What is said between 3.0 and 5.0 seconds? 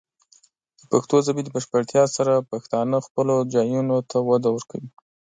خپلو ځایونو ته وده ورکوي.